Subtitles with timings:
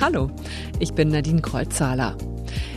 [0.00, 0.28] Hallo,
[0.80, 2.16] ich bin Nadine Kreuzzahler.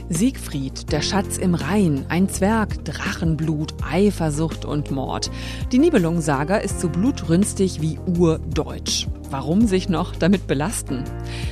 [0.09, 5.29] Siegfried, der Schatz im Rhein, ein Zwerg, Drachenblut, Eifersucht und Mord.
[5.71, 9.07] Die Nibelungensaga ist so blutrünstig wie urdeutsch.
[9.29, 11.03] Warum sich noch damit belasten?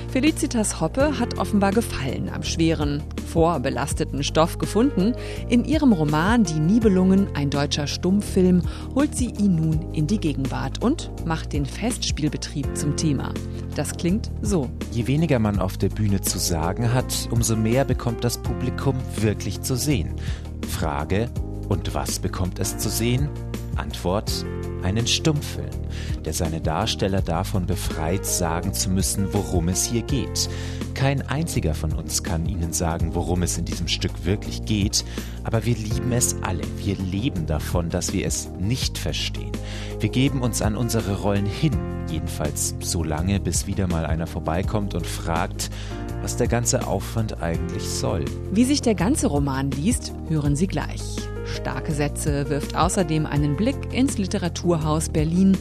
[0.10, 5.14] Felicitas Hoppe hat offenbar Gefallen am schweren, vorbelasteten Stoff gefunden.
[5.50, 8.62] In ihrem Roman Die Nibelungen, ein deutscher Stummfilm,
[8.96, 13.34] holt sie ihn nun in die Gegenwart und macht den Festspielbetrieb zum Thema.
[13.76, 14.70] Das klingt so.
[14.92, 19.62] Je weniger man auf der Bühne zu sagen hat, umso mehr bekommt das Publikum wirklich
[19.62, 20.16] zu sehen.
[20.70, 21.30] Frage,
[21.68, 23.28] und was bekommt es zu sehen?
[23.78, 24.46] Antwort,
[24.84, 25.70] einen Stummfilm,
[26.24, 30.50] der seine Darsteller davon befreit, sagen zu müssen, worum es hier geht.
[30.94, 35.04] Kein einziger von uns kann Ihnen sagen, worum es in diesem Stück wirklich geht,
[35.44, 36.64] aber wir lieben es alle.
[36.78, 39.52] Wir leben davon, dass wir es nicht verstehen.
[40.00, 41.74] Wir geben uns an unsere Rollen hin,
[42.10, 45.70] jedenfalls so lange, bis wieder mal einer vorbeikommt und fragt,
[46.22, 48.26] was der ganze Aufwand eigentlich soll.
[48.52, 51.02] Wie sich der ganze Roman liest, hören Sie gleich.
[51.46, 55.58] Starke Sätze wirft außerdem einen Blick ins Literaturhaus Berlin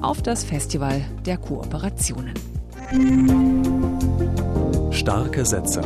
[0.00, 2.34] auf das Festival der Kooperationen.
[4.90, 5.82] Starke Sätze.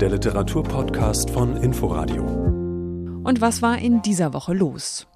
[0.00, 2.24] Der Literaturpodcast von Inforadio.
[3.24, 5.06] Und was war in dieser Woche los?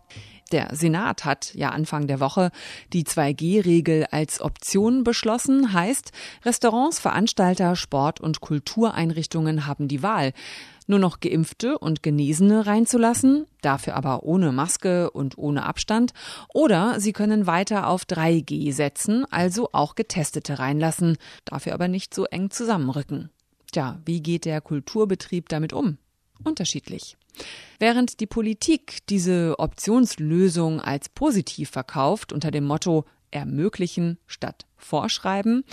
[0.53, 2.51] Der Senat hat ja Anfang der Woche
[2.93, 5.73] die 2G-Regel als Option beschlossen.
[5.73, 6.13] Heißt,
[6.45, 10.33] Restaurants, Veranstalter, Sport- und Kultureinrichtungen haben die Wahl,
[10.87, 16.13] nur noch Geimpfte und Genesene reinzulassen, dafür aber ohne Maske und ohne Abstand.
[16.53, 22.25] Oder sie können weiter auf 3G setzen, also auch Getestete reinlassen, dafür aber nicht so
[22.25, 23.31] eng zusammenrücken.
[23.73, 25.99] Tja, wie geht der Kulturbetrieb damit um?
[26.45, 27.17] Unterschiedlich.
[27.79, 35.65] Während die Politik diese Optionslösung als positiv verkauft unter dem Motto ermöglichen statt vorschreiben,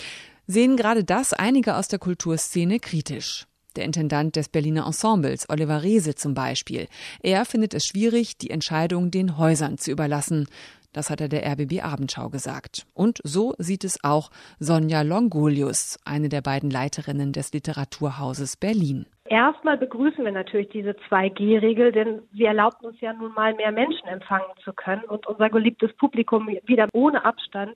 [0.47, 3.45] sehen gerade das einige aus der Kulturszene kritisch.
[3.75, 6.87] Der Intendant des Berliner Ensembles, Oliver Reese zum Beispiel.
[7.21, 10.47] Er findet es schwierig, die Entscheidung den Häusern zu überlassen.
[10.93, 12.85] Das hat er der RBB Abendschau gesagt.
[12.93, 19.07] Und so sieht es auch Sonja Longolius, eine der beiden Leiterinnen des Literaturhauses Berlin.
[19.25, 24.07] Erstmal begrüßen wir natürlich diese 2G-Regel, denn sie erlaubt uns ja nun mal mehr Menschen
[24.07, 27.75] empfangen zu können und unser geliebtes Publikum wieder ohne Abstand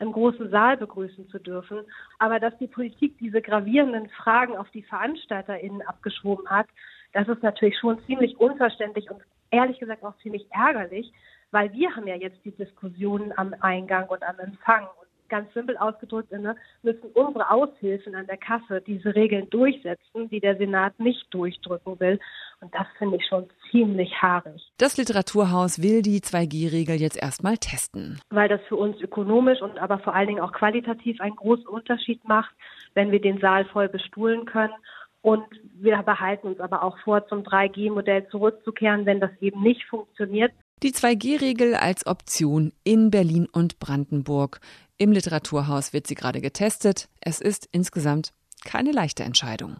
[0.00, 1.80] im großen Saal begrüßen zu dürfen.
[2.18, 6.66] Aber dass die Politik diese gravierenden Fragen auf die VeranstalterInnen abgeschoben hat,
[7.12, 11.12] das ist natürlich schon ziemlich unverständlich und ehrlich gesagt auch ziemlich ärgerlich,
[11.50, 14.86] weil wir haben ja jetzt die Diskussionen am Eingang und am Empfang.
[15.30, 20.56] Ganz simpel ausgedrückt, ne, müssen unsere Aushilfen an der Kasse diese Regeln durchsetzen, die der
[20.56, 22.20] Senat nicht durchdrücken will.
[22.60, 24.70] Und das finde ich schon ziemlich haarig.
[24.76, 28.20] Das Literaturhaus will die 2G-Regel jetzt erstmal testen.
[28.30, 32.22] Weil das für uns ökonomisch und aber vor allen Dingen auch qualitativ einen großen Unterschied
[32.28, 32.54] macht,
[32.94, 34.74] wenn wir den Saal voll bestuhlen können.
[35.22, 40.52] Und wir behalten uns aber auch vor, zum 3G-Modell zurückzukehren, wenn das eben nicht funktioniert.
[40.82, 44.60] Die 2G-Regel als Option in Berlin und Brandenburg.
[45.00, 47.08] Im Literaturhaus wird sie gerade getestet.
[47.22, 48.34] Es ist insgesamt
[48.66, 49.76] keine leichte Entscheidung.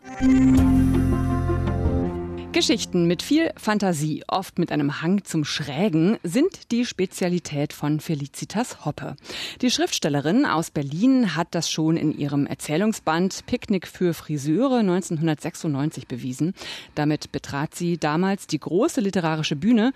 [2.60, 8.84] Geschichten mit viel Fantasie, oft mit einem Hang zum Schrägen, sind die Spezialität von Felicitas
[8.84, 9.16] Hoppe.
[9.62, 16.52] Die Schriftstellerin aus Berlin hat das schon in ihrem Erzählungsband Picknick für Friseure 1996 bewiesen.
[16.94, 19.94] Damit betrat sie damals die große literarische Bühne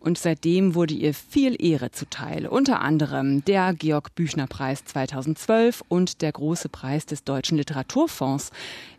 [0.00, 2.46] und seitdem wurde ihr viel Ehre zuteil.
[2.46, 8.52] Unter anderem der Georg Büchner Preis 2012 und der Große Preis des Deutschen Literaturfonds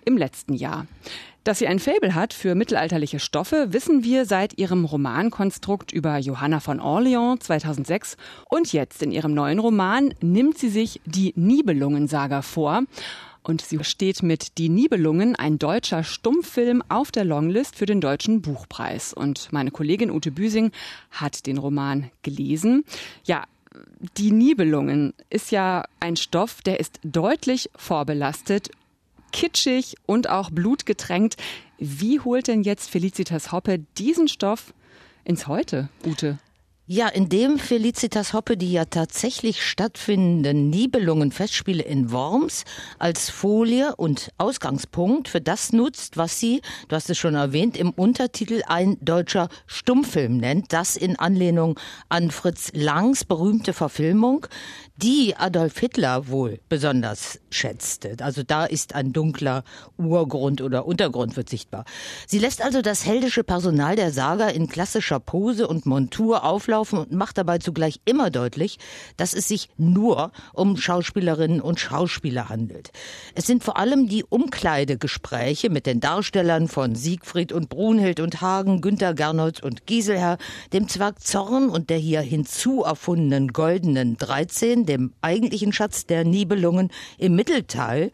[0.06, 0.86] im letzten Jahr.
[1.48, 6.60] Dass sie ein Faible hat für mittelalterliche Stoffe, wissen wir seit ihrem Romankonstrukt über Johanna
[6.60, 8.18] von Orleans 2006
[8.50, 12.84] und jetzt in ihrem neuen Roman nimmt sie sich die Nibelungensaga vor.
[13.44, 18.42] Und sie steht mit Die Nibelungen, ein deutscher Stummfilm, auf der Longlist für den Deutschen
[18.42, 19.14] Buchpreis.
[19.14, 20.74] Und meine Kollegin Ute Büsing
[21.12, 22.84] hat den Roman gelesen.
[23.24, 23.46] Ja,
[24.18, 28.70] die Nibelungen ist ja ein Stoff, der ist deutlich vorbelastet
[29.38, 31.36] kitschig und auch blutgetränkt.
[31.78, 34.74] Wie holt denn jetzt Felicitas Hoppe diesen Stoff
[35.26, 36.40] ins Heute, Ute?
[36.90, 42.64] Ja, indem Felicitas Hoppe die ja tatsächlich stattfindenden Nibelungen-Festspiele in Worms
[42.98, 47.90] als Folie und Ausgangspunkt für das nutzt, was sie, du hast es schon erwähnt, im
[47.90, 54.48] Untertitel ein deutscher Stummfilm nennt, das in Anlehnung an Fritz Langs berühmte Verfilmung,
[54.96, 58.16] die Adolf Hitler wohl besonders schätzte.
[58.22, 59.66] Also da ist ein dunkler
[59.98, 61.84] Urgrund oder Untergrund wird sichtbar.
[62.28, 67.00] Sie lässt also das heldische Personal der Saga in klassischer Pose und Montur auflaufen rumlaufen
[67.00, 68.78] und macht dabei zugleich immer deutlich,
[69.18, 72.92] dass es sich nur um Schauspielerinnen und Schauspieler handelt.
[73.36, 78.82] Es sind vor allem die Umkleidegespräche mit den Darstellern von Siegfried und Brunhild und Hagen,
[78.82, 80.38] Günther Gernot und Giselher,
[80.74, 86.92] dem Zwerg Zorn und der hier hinzu erfundenen goldenen 13, dem eigentlichen Schatz der Nibelungen
[87.18, 88.12] im Mittelteil,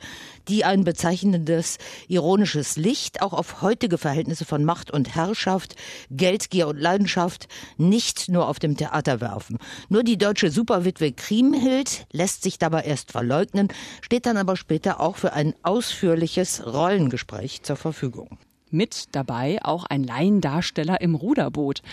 [0.47, 5.75] die ein bezeichnendes ironisches Licht auch auf heutige Verhältnisse von Macht und Herrschaft,
[6.11, 7.47] Geldgier und Leidenschaft
[7.77, 9.57] nicht nur auf dem Theater werfen.
[9.89, 13.69] Nur die deutsche Superwitwe Kriemhild lässt sich dabei erst verleugnen,
[14.01, 18.37] steht dann aber später auch für ein ausführliches Rollengespräch zur Verfügung.
[18.69, 21.83] Mit dabei auch ein Laiendarsteller im Ruderboot.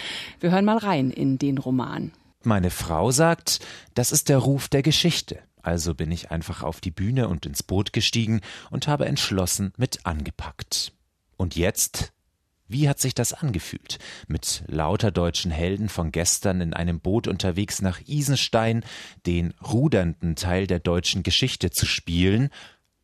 [0.40, 2.12] Wir hören mal rein in den Roman.
[2.42, 3.60] Meine Frau sagt,
[3.94, 5.40] das ist der Ruf der Geschichte.
[5.62, 8.40] Also bin ich einfach auf die Bühne und ins Boot gestiegen
[8.70, 10.92] und habe entschlossen mit angepackt.
[11.36, 12.12] Und jetzt?
[12.68, 13.98] Wie hat sich das angefühlt,
[14.28, 18.84] mit lauter deutschen Helden von gestern in einem Boot unterwegs nach Isenstein
[19.26, 22.50] den rudernden Teil der deutschen Geschichte zu spielen?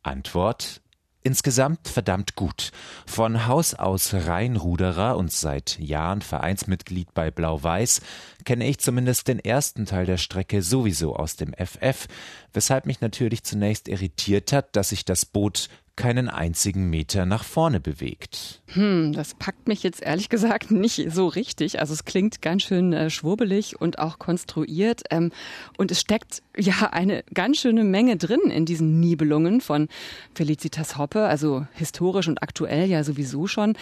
[0.03, 0.81] Antwort
[1.27, 2.71] Insgesamt verdammt gut.
[3.05, 7.99] Von Haus aus Rheinruderer und seit Jahren Vereinsmitglied bei Blau-Weiß
[8.45, 12.07] kenne ich zumindest den ersten Teil der Strecke sowieso aus dem FF,
[12.53, 17.81] weshalb mich natürlich zunächst irritiert hat, dass sich das Boot keinen einzigen Meter nach vorne
[17.81, 18.61] bewegt.
[18.67, 21.81] Hm, das packt mich jetzt ehrlich gesagt nicht so richtig.
[21.81, 25.01] Also es klingt ganz schön äh, schwurbelig und auch konstruiert.
[25.09, 25.31] Ähm,
[25.77, 29.89] und es steckt ja eine ganz schöne Menge drin in diesen Nibelungen von
[30.33, 33.75] Felicitas Hoppe, also historisch und aktuell ja sowieso schon.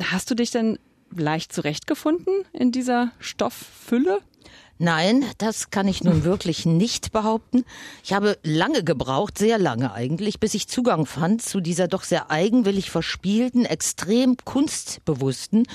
[0.00, 0.78] Hast du dich denn
[1.14, 4.20] leicht zurechtgefunden in dieser Stofffülle?
[4.82, 7.64] Nein, das kann ich nun wirklich nicht behaupten.
[8.02, 12.32] Ich habe lange gebraucht, sehr lange eigentlich, bis ich Zugang fand zu dieser doch sehr
[12.32, 15.68] eigenwillig verspielten, extrem kunstbewussten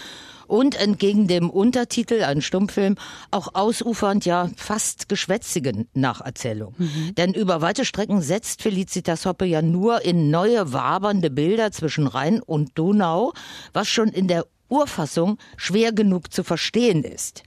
[0.46, 2.96] und entgegen dem Untertitel, ein Stummfilm,
[3.32, 6.76] auch ausufernd, ja fast geschwätzigen Nacherzählung.
[6.78, 7.16] Mhm.
[7.16, 12.42] Denn über weite Strecken setzt Felicitas Hoppe ja nur in neue wabernde Bilder zwischen Rhein
[12.42, 13.32] und Donau,
[13.72, 17.44] was schon in der Urfassung schwer genug zu verstehen ist.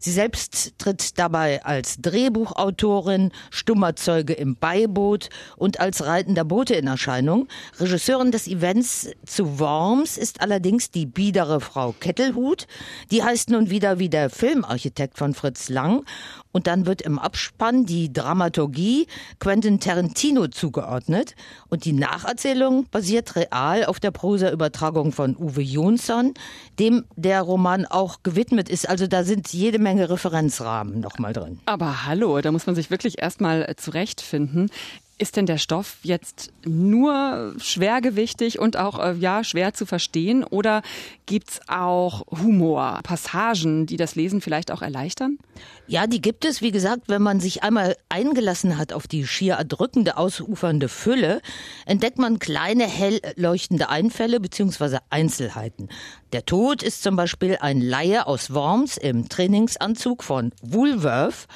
[0.00, 6.86] Sie selbst tritt dabei als Drehbuchautorin, stummer Zeuge im Beiboot und als reitender Bote in
[6.86, 7.48] Erscheinung.
[7.78, 12.66] Regisseurin des Events zu Worms ist allerdings die biedere Frau Kettelhut.
[13.10, 16.04] Die heißt nun wieder wie der Filmarchitekt von Fritz Lang
[16.52, 19.06] und dann wird im Abspann die Dramaturgie
[19.40, 21.34] Quentin Tarantino zugeordnet
[21.68, 26.34] und die Nacherzählung basiert real auf der Prosa-Übertragung von Uwe Jonsson,
[26.78, 28.88] dem der Roman auch gewidmet ist.
[28.88, 31.60] Also da sind jede Menge Referenzrahmen nochmal drin.
[31.66, 34.70] Aber hallo, da muss man sich wirklich erstmal zurechtfinden.
[35.16, 40.82] Ist denn der Stoff jetzt nur schwergewichtig und auch äh, ja schwer zu verstehen oder
[41.26, 45.38] gibt's auch Humor, Passagen, die das Lesen vielleicht auch erleichtern?
[45.86, 49.54] Ja, die gibt es, wie gesagt, wenn man sich einmal eingelassen hat auf die schier
[49.54, 51.40] erdrückende, ausufernde Fülle,
[51.86, 54.98] entdeckt man kleine, hell leuchtende Einfälle bzw.
[55.10, 55.90] Einzelheiten.
[56.32, 61.46] Der Tod ist zum Beispiel ein Laie aus Worms im Trainingsanzug von Woolworth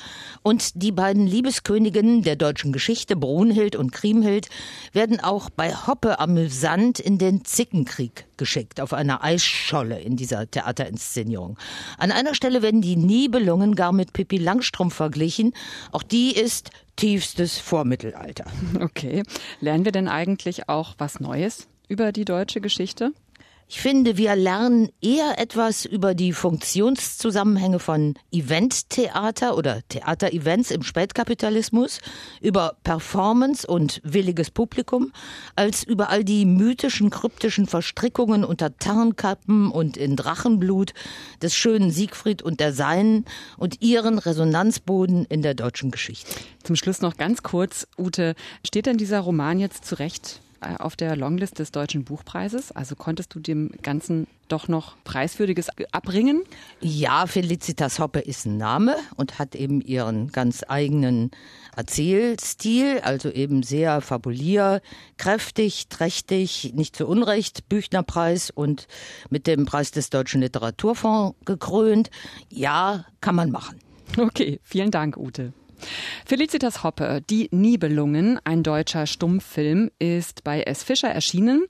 [0.43, 3.17] und die beiden Liebesköniginnen der deutschen Geschichte,
[3.49, 4.49] Brunhild und Kriemhild,
[4.93, 11.57] werden auch bei Hoppe amüsant in den Zickenkrieg geschickt, auf einer Eisscholle in dieser Theaterinszenierung.
[11.97, 15.55] An einer Stelle werden die Nibelungen gar mit Pippi Langstrumpf verglichen.
[15.93, 18.45] Auch die ist tiefstes Vormittelalter.
[18.81, 19.23] Okay.
[19.61, 23.13] Lernen wir denn eigentlich auch was Neues über die deutsche Geschichte?
[23.71, 32.01] Ich finde, wir lernen eher etwas über die Funktionszusammenhänge von Eventtheater oder Theaterevents im Spätkapitalismus,
[32.41, 35.13] über Performance und williges Publikum,
[35.55, 40.95] als über all die mythischen, kryptischen Verstrickungen unter Tarnkappen und in Drachenblut
[41.43, 43.27] des schönen Siegfried und der Seinen
[43.59, 46.33] und ihren Resonanzboden in der deutschen Geschichte.
[46.63, 48.35] Zum Schluss noch ganz kurz, Ute,
[48.67, 52.73] steht denn dieser Roman jetzt zurecht auf der Longlist des Deutschen Buchpreises.
[52.73, 56.43] Also konntest du dem Ganzen doch noch Preiswürdiges abbringen?
[56.81, 61.31] Ja, Felicitas Hoppe ist ein Name und hat eben ihren ganz eigenen
[61.77, 64.81] Erzählstil, also eben sehr fabulier,
[65.17, 68.89] kräftig, trächtig, nicht zu Unrecht, Büchnerpreis und
[69.31, 72.11] mit dem Preis des Deutschen Literaturfonds gekrönt.
[72.51, 73.79] Ja, kann man machen.
[74.17, 75.53] Okay, vielen Dank, Ute.
[76.27, 80.83] Felicitas Hoppe, Die Nibelungen, ein deutscher Stummfilm, ist bei S.
[80.83, 81.65] Fischer erschienen.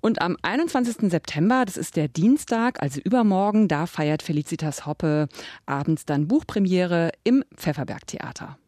[0.00, 1.10] Und am 21.
[1.10, 5.28] September, das ist der Dienstag, also übermorgen, da feiert Felicitas Hoppe
[5.66, 8.58] abends dann Buchpremiere im Pfefferberg Theater.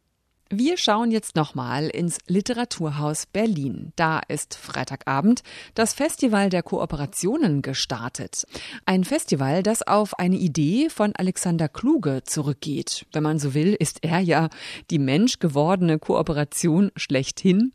[0.51, 3.93] Wir schauen jetzt nochmal ins Literaturhaus Berlin.
[3.97, 5.43] Da ist Freitagabend
[5.75, 8.47] das Festival der Kooperationen gestartet.
[8.87, 13.05] Ein Festival, das auf eine Idee von Alexander Kluge zurückgeht.
[13.13, 14.49] Wenn man so will, ist er ja
[14.91, 17.75] die menschgewordene Kooperation schlechthin.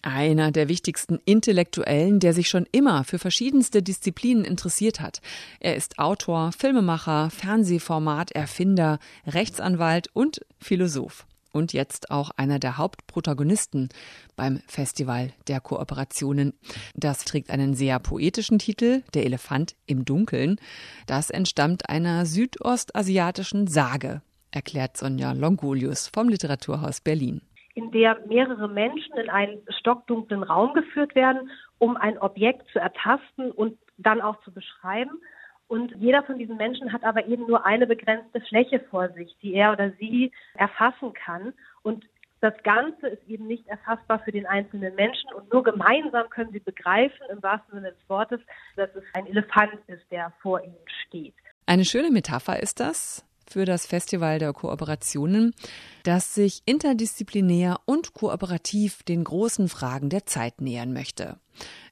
[0.00, 5.20] Einer der wichtigsten Intellektuellen, der sich schon immer für verschiedenste Disziplinen interessiert hat.
[5.60, 13.88] Er ist Autor, Filmemacher, Fernsehformat-Erfinder, Rechtsanwalt und Philosoph und jetzt auch einer der Hauptprotagonisten
[14.36, 16.52] beim Festival der Kooperationen.
[16.94, 20.56] Das trägt einen sehr poetischen Titel, Der Elefant im Dunkeln.
[21.06, 24.22] Das entstammt einer südostasiatischen Sage,
[24.52, 27.40] erklärt Sonja Longolius vom Literaturhaus Berlin
[27.74, 33.50] in der mehrere Menschen in einen stockdunklen Raum geführt werden, um ein Objekt zu ertasten
[33.50, 35.20] und dann auch zu beschreiben.
[35.68, 39.54] Und jeder von diesen Menschen hat aber eben nur eine begrenzte Fläche vor sich, die
[39.54, 41.52] er oder sie erfassen kann.
[41.82, 42.04] Und
[42.40, 46.60] das Ganze ist eben nicht erfassbar für den einzelnen Menschen und nur gemeinsam können sie
[46.60, 48.40] begreifen, im wahrsten Sinne des Wortes,
[48.76, 51.34] dass es ein Elefant ist, der vor ihnen steht.
[51.66, 55.54] Eine schöne Metapher ist das für das Festival der Kooperationen,
[56.02, 61.38] das sich interdisziplinär und kooperativ den großen Fragen der Zeit nähern möchte.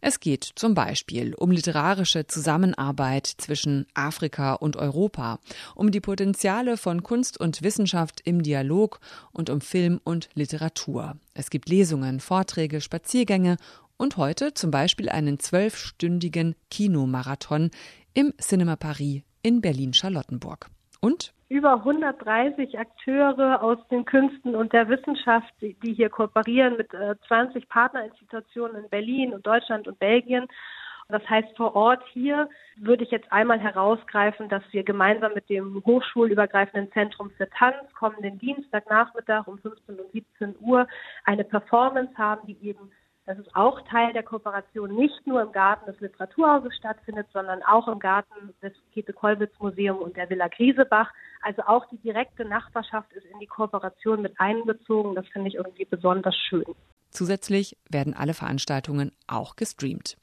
[0.01, 5.41] Es geht zum Beispiel um literarische Zusammenarbeit zwischen Afrika und Europa,
[5.75, 9.01] um die Potenziale von Kunst und Wissenschaft im Dialog
[9.33, 11.17] und um Film und Literatur.
[11.33, 13.57] Es gibt Lesungen, Vorträge, Spaziergänge
[13.97, 17.71] und heute zum Beispiel einen zwölfstündigen Kinomarathon
[18.13, 20.69] im Cinema Paris in Berlin-Charlottenburg.
[21.01, 27.15] Und über 130 Akteure aus den Künsten und der Wissenschaft, die, hier kooperieren mit äh,
[27.29, 30.49] 20 Partnerinstitutionen in Berlin und Deutschland und Belgien.
[31.09, 35.81] Das heißt, vor Ort hier würde ich jetzt einmal herausgreifen, dass wir gemeinsam mit dem
[35.87, 40.89] hochschulübergreifenden Zentrum für Tanz kommenden Dienstagnachmittag um 15 und 17 Uhr
[41.25, 42.91] eine Performance haben, die eben
[43.27, 47.89] das ist auch Teil der Kooperation, nicht nur im Garten des Literaturhauses stattfindet, sondern auch
[47.89, 51.11] im Garten des Käthe-Kollwitz-Museum und der Villa Griesebach.
[51.41, 55.15] Also auch die direkte Nachbarschaft ist in die Kooperation mit einbezogen.
[55.15, 56.65] Das finde ich irgendwie besonders schön.
[57.11, 60.17] Zusätzlich werden alle Veranstaltungen auch gestreamt.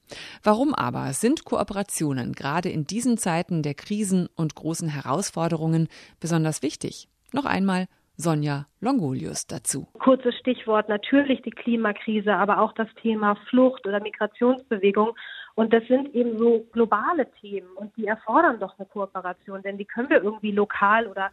[0.44, 5.88] Warum aber sind Kooperationen gerade in diesen Zeiten der Krisen und großen Herausforderungen
[6.20, 7.08] besonders wichtig?
[7.32, 7.88] Noch einmal
[8.18, 9.88] Sonja Longolius dazu.
[10.00, 15.16] Kurzes Stichwort natürlich die Klimakrise, aber auch das Thema Flucht oder Migrationsbewegung.
[15.56, 19.86] Und das sind eben so globale Themen und die erfordern doch eine Kooperation, denn die
[19.86, 21.32] können wir irgendwie lokal oder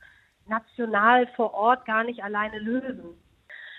[0.48, 3.16] national vor Ort gar nicht alleine lösen.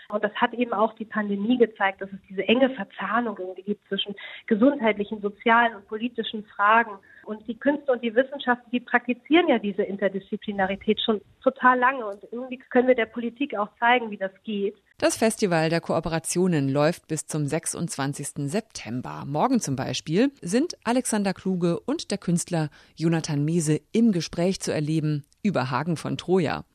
[0.09, 3.87] Und das hat eben auch die Pandemie gezeigt, dass es diese enge Verzahnung irgendwie gibt
[3.87, 4.15] zwischen
[4.47, 6.97] gesundheitlichen, sozialen und politischen Fragen.
[7.25, 12.07] Und die Künste und die Wissenschaft, die praktizieren ja diese Interdisziplinarität schon total lange.
[12.07, 14.75] Und irgendwie können wir der Politik auch zeigen, wie das geht.
[14.97, 18.49] Das Festival der Kooperationen läuft bis zum 26.
[18.49, 19.25] September.
[19.27, 25.23] Morgen zum Beispiel sind Alexander Kluge und der Künstler Jonathan Mese im Gespräch zu erleben
[25.43, 26.65] über Hagen von Troja.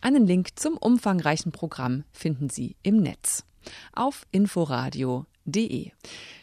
[0.00, 3.44] Einen Link zum umfangreichen Programm finden Sie im Netz
[3.92, 5.90] auf inforadio.de.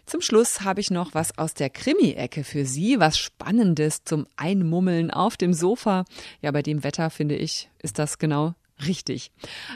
[0.06, 5.12] Zum Schluss habe ich noch was aus der Krimi-Ecke für Sie, was Spannendes zum Einmummeln
[5.12, 6.06] auf dem Sofa.
[6.42, 9.32] Ja, bei dem Wetter finde ich, ist das genau richtig.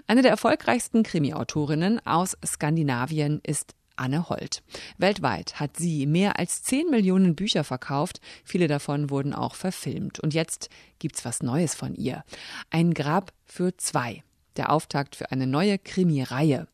[0.07, 4.63] Eine der erfolgreichsten Krimi-Autorinnen aus Skandinavien ist Anne Holt.
[4.97, 8.21] Weltweit hat sie mehr als 10 Millionen Bücher verkauft.
[8.43, 10.19] Viele davon wurden auch verfilmt.
[10.19, 12.23] Und jetzt gibt's was Neues von ihr.
[12.69, 14.23] Ein Grab für zwei.
[14.57, 16.67] Der Auftakt für eine neue Krimi-Reihe.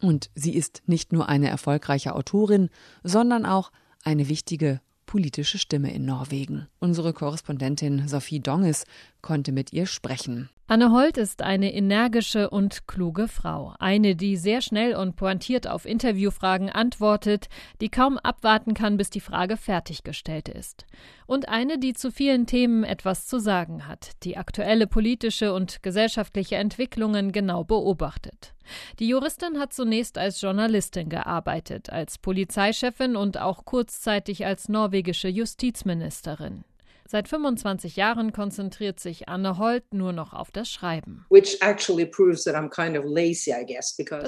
[0.00, 2.68] Und sie ist nicht nur eine erfolgreiche Autorin,
[3.04, 3.70] sondern auch
[4.02, 6.68] eine wichtige politische Stimme in Norwegen.
[6.80, 8.84] Unsere Korrespondentin Sophie Donges
[9.22, 10.50] konnte mit ihr sprechen.
[10.70, 13.72] Anne Holt ist eine energische und kluge Frau.
[13.78, 17.48] Eine, die sehr schnell und pointiert auf Interviewfragen antwortet,
[17.80, 20.84] die kaum abwarten kann, bis die Frage fertiggestellt ist.
[21.24, 26.56] Und eine, die zu vielen Themen etwas zu sagen hat, die aktuelle politische und gesellschaftliche
[26.56, 28.52] Entwicklungen genau beobachtet.
[28.98, 36.64] Die Juristin hat zunächst als Journalistin gearbeitet, als Polizeichefin und auch kurzzeitig als norwegische Justizministerin.
[37.10, 41.24] Seit 25 Jahren konzentriert sich Anne Holt nur noch auf das Schreiben.
[41.30, 41.54] Das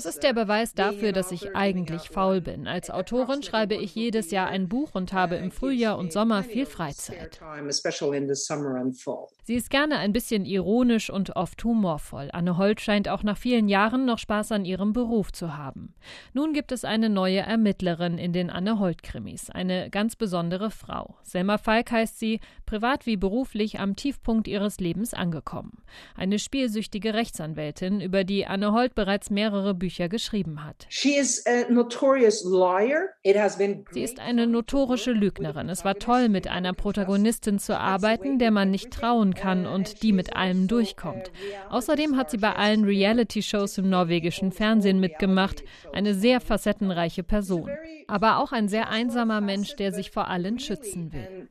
[0.06, 2.66] ist der Beweis dafür, dass ich eigentlich faul bin.
[2.66, 6.64] Als Autorin schreibe ich jedes Jahr ein Buch und habe im Frühjahr und Sommer viel
[6.64, 7.38] Freizeit.
[9.44, 12.30] Sie ist gerne ein bisschen ironisch und oft humorvoll.
[12.32, 15.94] Anne Holt scheint auch nach vielen Jahren noch Spaß an ihrem Beruf zu haben.
[16.32, 21.16] Nun gibt es eine neue Ermittlerin in den Anne Holt-Krimis, eine ganz besondere Frau.
[21.24, 25.82] Selma Falk heißt sie, privat wie beruflich am Tiefpunkt ihres Lebens angekommen.
[26.14, 30.86] Eine spielsüchtige Rechtsanwältin, über die Anne Holt bereits mehrere Bücher geschrieben hat.
[33.90, 35.68] Sie ist eine notorische Lügnerin.
[35.68, 40.12] Es war toll, mit einer Protagonistin zu arbeiten, der man nicht trauen kann und die
[40.12, 41.32] mit allem durchkommt.
[41.70, 45.64] Außerdem hat sie bei allen Reality-Shows im norwegischen Fernsehen mitgemacht.
[45.92, 47.68] Eine sehr facettenreiche Person.
[48.06, 51.48] Aber auch ein sehr einsamer Mensch, der sich vor allen schützen will.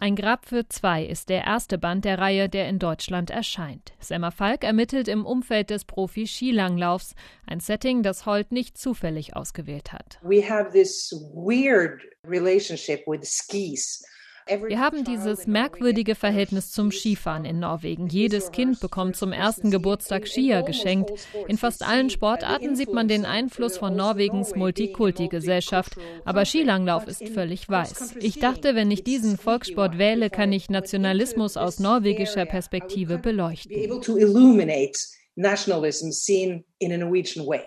[0.00, 3.92] Ein Grab für zwei ist der erste Band der Reihe, der in Deutschland erscheint.
[4.00, 7.14] Selma Falk ermittelt im Umfeld des Profi-Skilanglaufs,
[7.46, 10.18] ein Setting, das Holt nicht zufällig ausgewählt hat.
[10.22, 14.04] We have this weird relationship with skis.
[14.46, 18.08] Wir haben dieses merkwürdige Verhältnis zum Skifahren in Norwegen.
[18.08, 21.12] Jedes Kind bekommt zum ersten Geburtstag Skier geschenkt.
[21.48, 25.96] In fast allen Sportarten sieht man den Einfluss von Norwegens Multikulti-Gesellschaft.
[26.24, 28.16] Aber Skilanglauf ist völlig weiß.
[28.20, 33.76] Ich dachte, wenn ich diesen Volkssport wähle, kann ich Nationalismus aus norwegischer Perspektive beleuchten.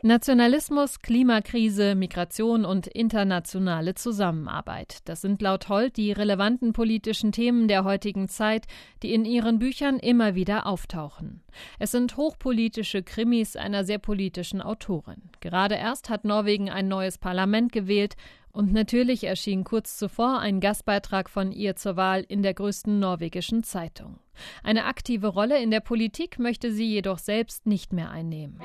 [0.04, 5.00] Nationalismus, Klimakrise, Migration und internationale Zusammenarbeit.
[5.06, 8.66] Das sind laut Holt die relevanten politischen Themen der heutigen Zeit,
[9.02, 11.42] die in ihren Büchern immer wieder auftauchen.
[11.80, 15.24] Es sind hochpolitische Krimis einer sehr politischen Autorin.
[15.40, 18.16] Gerade erst hat Norwegen ein neues Parlament gewählt
[18.52, 23.64] und natürlich erschien kurz zuvor ein Gastbeitrag von ihr zur Wahl in der größten norwegischen
[23.64, 24.20] Zeitung.
[24.63, 28.60] Eine aktive Rolle in der Politik möchte sie jedoch selbst nicht mehr einnehmen.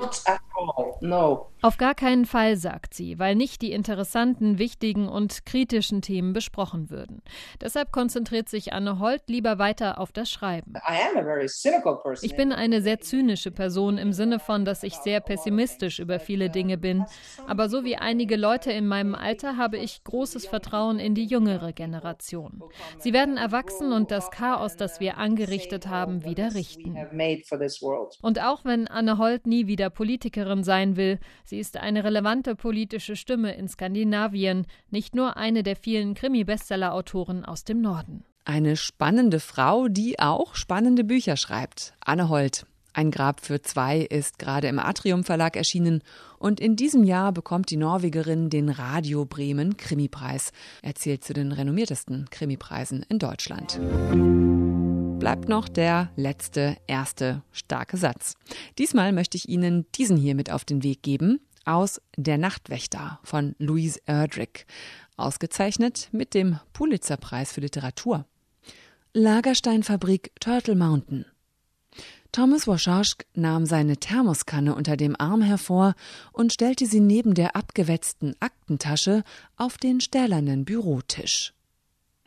[1.00, 1.46] No.
[1.62, 6.90] Auf gar keinen Fall, sagt sie, weil nicht die interessanten, wichtigen und kritischen Themen besprochen
[6.90, 7.22] würden.
[7.60, 10.74] Deshalb konzentriert sich Anne Holt lieber weiter auf das Schreiben.
[12.22, 16.50] Ich bin eine sehr zynische Person im Sinne von, dass ich sehr pessimistisch über viele
[16.50, 17.04] Dinge bin.
[17.46, 21.72] Aber so wie einige Leute in meinem Alter habe ich großes Vertrauen in die jüngere
[21.72, 22.62] Generation.
[22.98, 26.96] Sie werden erwachsen und das Chaos, das wir angerichtet angerichtet haben, wieder richten.
[28.22, 33.16] Und auch wenn Anne Holt nie wieder Politikerin sein will, sie ist eine relevante politische
[33.16, 38.24] Stimme in Skandinavien, nicht nur eine der vielen Krimi-Bestseller-Autoren aus dem Norden.
[38.44, 41.94] Eine spannende Frau, die auch spannende Bücher schreibt.
[42.00, 42.66] Anne Holt.
[42.92, 46.02] Ein Grab für zwei ist gerade im Atrium Verlag erschienen
[46.38, 50.50] und in diesem Jahr bekommt die Norwegerin den Radio Bremen Krimipreis.
[50.82, 53.78] Er zählt zu den renommiertesten Krimipreisen in Deutschland
[55.20, 58.34] bleibt noch der letzte, erste starke Satz.
[58.78, 63.54] Diesmal möchte ich Ihnen diesen hier mit auf den Weg geben aus Der Nachtwächter von
[63.58, 64.64] Louise Erdrich,
[65.18, 68.24] ausgezeichnet mit dem Pulitzerpreis für Literatur.
[69.12, 71.26] Lagersteinfabrik Turtle Mountain.
[72.32, 75.94] Thomas Wascharsk nahm seine Thermoskanne unter dem Arm hervor
[76.32, 79.22] und stellte sie neben der abgewetzten Aktentasche
[79.56, 81.52] auf den stählernen Bürotisch.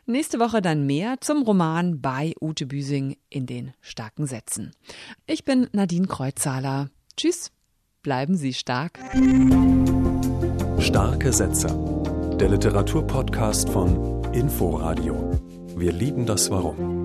[0.06, 4.72] Nächste Woche dann mehr zum Roman bei Ute Büsing in den starken Sätzen.
[5.26, 6.90] Ich bin Nadine Kreuzzahler.
[7.16, 7.50] Tschüss,
[8.02, 8.98] bleiben Sie stark.
[10.78, 11.68] Starke Sätze.
[12.38, 15.40] Der Literaturpodcast von Inforadio.
[15.74, 17.03] Wir lieben das Warum.